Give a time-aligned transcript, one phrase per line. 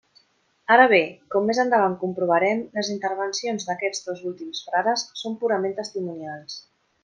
[0.75, 1.01] Ara bé,
[1.35, 6.61] com més endavant comprovarem, les intervencions d'aquests dos últims frares són purament testimonials.